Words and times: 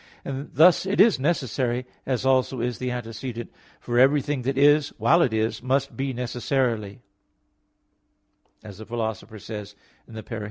And 0.25 0.49
thus 0.53 0.85
it 0.87 0.99
is 0.99 1.19
necessary, 1.19 1.85
as 2.07 2.25
also 2.25 2.59
is 2.59 2.79
the 2.79 2.89
antecedent: 2.89 3.51
"For 3.79 3.99
everything 3.99 4.41
that 4.43 4.57
is, 4.57 4.89
while 4.97 5.21
it 5.21 5.31
is, 5.31 5.61
must 5.61 5.95
be 5.95 6.11
necessarily 6.11 6.93
be," 8.63 8.67
as 8.67 8.79
the 8.79 8.85
Philosopher 8.87 9.37
says 9.37 9.75
in 10.07 10.15
_Peri 10.15 10.27
Herm. 10.29 10.39